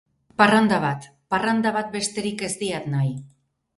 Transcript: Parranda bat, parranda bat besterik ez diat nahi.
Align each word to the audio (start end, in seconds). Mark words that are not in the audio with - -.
Parranda 0.41 0.79
bat, 0.85 1.05
parranda 1.35 1.73
bat 1.75 1.93
besterik 1.99 2.43
ez 2.49 2.53
diat 2.63 2.93
nahi. 2.95 3.13